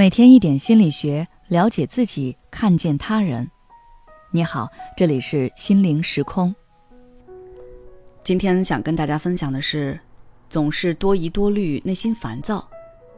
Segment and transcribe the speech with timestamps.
[0.00, 3.46] 每天一点心理学，了解自己，看见他人。
[4.30, 4.66] 你好，
[4.96, 6.54] 这里是心灵时空。
[8.24, 10.00] 今天想跟大家分享的是，
[10.48, 12.66] 总是多疑多虑、内心烦躁，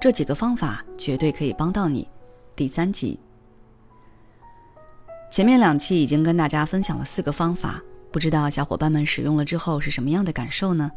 [0.00, 2.08] 这几个方法绝对可以帮到你。
[2.56, 3.16] 第三集，
[5.30, 7.80] 前面两期已经跟大家分享了四个方法，
[8.10, 10.90] 不知道小伙伴们使用了之后是什么样的感受呢？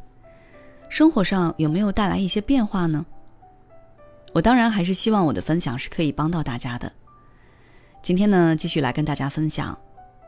[0.89, 3.05] 生活上有没有带来一些变化呢？
[4.35, 6.91] 我当然还是希望我的分享是可以帮到大家的。
[8.03, 9.79] 今天呢，继续来跟大家分享，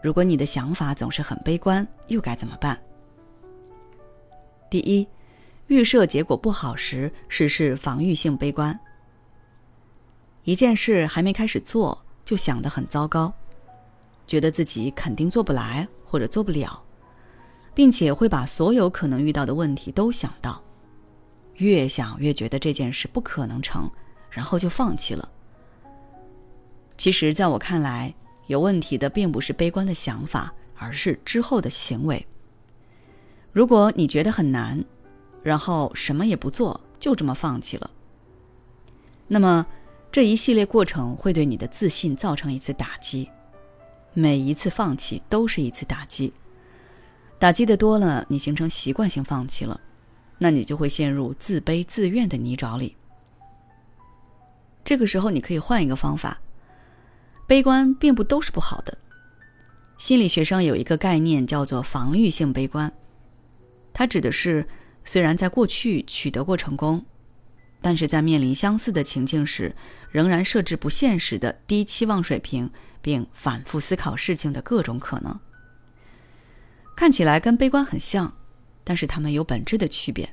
[0.01, 2.79] 如果你的想法总是很悲观，又该怎么办？
[4.69, 5.05] 第一，
[5.67, 8.79] 预设结果不好时，实施防御性悲观。
[10.45, 13.33] 一件事还没开始做，就想得很糟糕，
[14.25, 16.81] 觉得自己肯定做不来或者做不了，
[17.73, 20.63] 并且会把所有可能遇到的问题都想到。
[21.57, 23.89] 越想越觉得这件事不可能成，
[24.29, 25.29] 然后就放弃了。
[26.97, 28.13] 其实，在我看来，
[28.47, 32.25] 有问题的并不是悲观的想法，而是之后的行为。
[33.51, 34.83] 如果你觉得很难，
[35.43, 37.89] 然后什么也不做，就这么放弃了，
[39.27, 39.65] 那么
[40.11, 43.29] 这一系列过程会对你的自信造成一次打击。
[44.13, 46.33] 每一次放弃都是一次打击，
[47.37, 49.79] 打击的多了，你形成习惯性放弃了。
[50.37, 52.95] 那你就会陷入自卑自怨的泥沼里。
[54.83, 56.39] 这个时候，你可以换一个方法。
[57.47, 58.97] 悲观并不都是不好的。
[59.97, 62.91] 心理学上有一个概念叫做防御性悲观，
[63.93, 64.67] 它指的是
[65.03, 67.03] 虽然在过去取得过成功，
[67.81, 69.75] 但是在面临相似的情境时，
[70.11, 72.69] 仍然设置不现实的低期望水平，
[73.01, 75.39] 并反复思考事情的各种可能。
[76.95, 78.33] 看起来跟悲观很像。
[78.87, 80.29] 但是它们有本质的区别。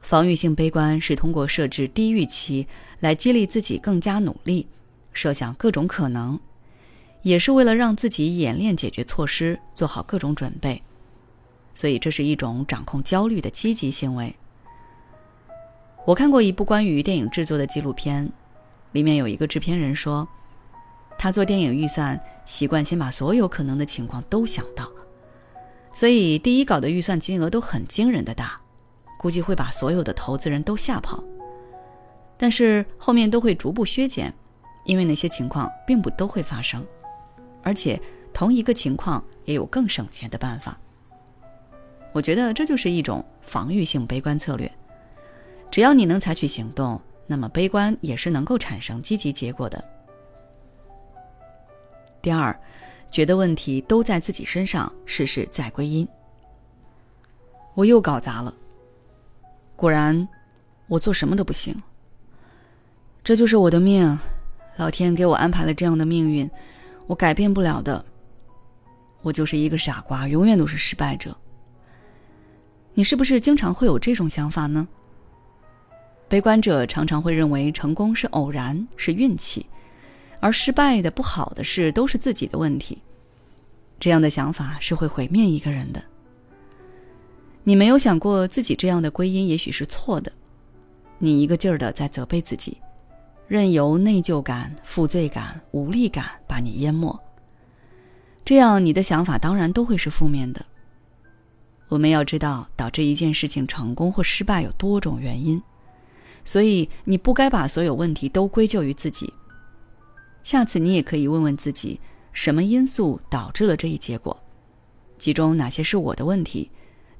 [0.00, 2.66] 防御性悲观是通过设置低预期
[3.00, 4.66] 来激励自己更加努力，
[5.12, 6.40] 设想各种可能，
[7.20, 10.82] 也是为了让自己演练解决措施，做好各种准备。
[11.74, 14.34] 所以这是一种掌控焦虑的积极行为。
[16.06, 18.26] 我看过一部关于电影制作的纪录片，
[18.92, 20.26] 里面有一个制片人说，
[21.18, 24.90] 他做电影预算习惯先把所有可能的情况都想到。
[25.98, 28.56] 所以，第一稿的预算金额都很惊人的大，
[29.18, 31.20] 估计会把所有的投资人都吓跑。
[32.36, 34.32] 但是后面都会逐步削减，
[34.84, 36.86] 因为那些情况并不都会发生，
[37.64, 38.00] 而且
[38.32, 40.78] 同一个情况也有更省钱的办法。
[42.12, 44.70] 我觉得这就是一种防御性悲观策略。
[45.68, 49.84] 只要你能采取行动，那么悲观也是能够产生积极结果的。
[52.22, 52.56] 第二。
[53.10, 56.06] 觉得问题都在自己身上，事事在归因。
[57.74, 58.54] 我又搞砸了。
[59.76, 60.28] 果然，
[60.86, 61.74] 我做什么都不行。
[63.22, 64.18] 这就是我的命，
[64.76, 66.50] 老天给我安排了这样的命运，
[67.06, 68.04] 我改变不了的。
[69.22, 71.36] 我就是一个傻瓜，永远都是失败者。
[72.94, 74.86] 你是不是经常会有这种想法呢？
[76.28, 79.66] 悲观者常常会认为成功是偶然，是运气。
[80.40, 83.02] 而失败的、不好的事都是自己的问题，
[83.98, 86.02] 这样的想法是会毁灭一个人的。
[87.64, 90.32] 你没有想过自己这样的归因也许是错的，
[91.18, 92.78] 你一个劲儿的在责备自己，
[93.46, 97.18] 任由内疚感、负罪感、无力感把你淹没，
[98.44, 100.64] 这样你的想法当然都会是负面的。
[101.88, 105.60] 我们要知道，导致一件事情成功或失败有多种原因，
[106.44, 109.32] 所以你不该把所有问题都归咎于自己。
[110.48, 112.00] 下次你也可以问问自己，
[112.32, 114.34] 什么因素导致了这一结果？
[115.18, 116.70] 其中哪些是我的问题，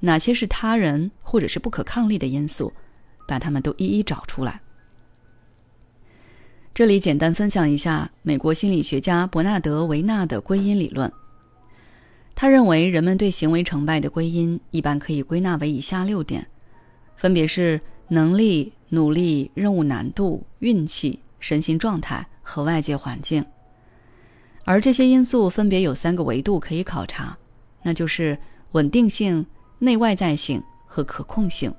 [0.00, 2.72] 哪些是他人或者是不可抗力的因素？
[3.27, 4.62] 把它们都一一找出来。
[6.72, 11.12] 这里简单分享一下美国心理学家伯纳德·维纳的归因理论。
[12.34, 16.47] 他认为，人们对行为成败的归因一般可以归纳为以下六点，
[17.19, 17.78] 分别是
[18.09, 22.26] 能力、努力、任务难度、运气、身心状态。
[22.49, 23.45] 和外界环境，
[24.65, 27.37] 而这些因素分别有三个维度可以考察，
[27.83, 28.37] 那就是
[28.73, 29.45] 稳定性、
[29.79, 31.73] 内外在性和可控性。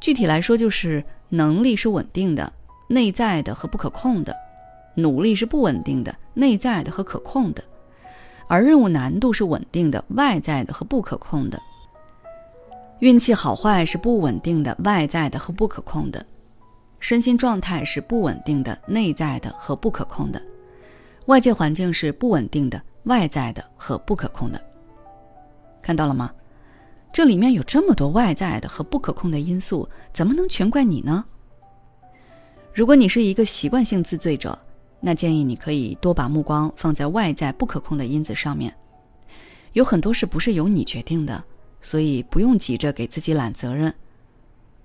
[0.00, 2.52] 具体来说，就是能力是稳定的、
[2.88, 4.32] 内在的和不可控的；
[4.96, 7.62] 努力是不稳定的、内在的和可控的；
[8.48, 11.56] 而任务难度是稳定的、外在的和不可控的；
[12.98, 16.26] 运气好坏是不稳定的、外在的和不可控的。
[17.04, 20.40] 身心状态是不稳定的、内在的和不可控的；
[21.26, 24.58] 外界环境是不稳定的、外在的和不可控的。
[25.82, 26.32] 看到了吗？
[27.12, 31.22] 这里面有这么多外在的和不可控的因素，怎么能全怪你呢？
[32.72, 34.58] 如果你是一个习惯性自罪者，
[34.98, 38.74] 那建议你可以多把目光放在外在不可控的因子上面。
[39.74, 41.44] 有很多事不是由你决定的，
[41.82, 43.94] 所以不用急着给自己揽责任。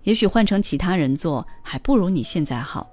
[0.03, 2.89] 也许换成其他人做，还不如你现在好。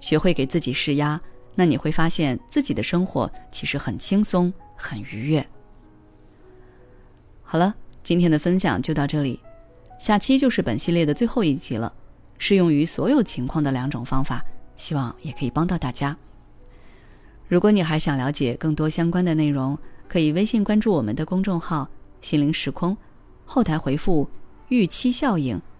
[0.00, 1.20] 学会给自己施压，
[1.54, 5.44] 那你会发现自己的生活其实很轻松、很愉悦。
[7.42, 9.40] 好了，今天的分享就到这里，
[9.98, 11.92] 下期就是本系列的最后一集了。
[12.36, 14.44] 适用于所有情况的两种方法，
[14.76, 16.16] 希望也可以帮到大家。
[17.48, 19.76] 如果你还想了解更多相关的内容，
[20.06, 21.88] 可以微信关注我们的公众号
[22.20, 22.96] “心灵时空”，
[23.44, 24.28] 后台回复
[24.68, 25.60] “预期效应”